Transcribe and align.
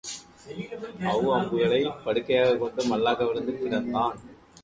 அவ் 1.03 1.27
அம்புகளைப் 1.31 1.99
படுக்கையாகக் 2.05 2.59
கொண்டு 2.59 2.85
மல்லாக்காக 2.85 3.27
விழுந்து 3.27 3.53
கிடந்தான். 3.59 4.17